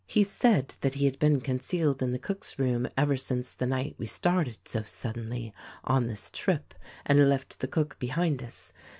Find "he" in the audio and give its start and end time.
0.07-0.23, 0.95-1.05